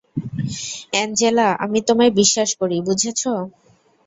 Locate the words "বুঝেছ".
2.87-3.21